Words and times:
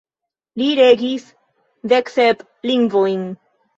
Li 0.61 0.69
regis 0.79 1.27
deksep 1.93 2.43
lingvojn. 2.71 3.29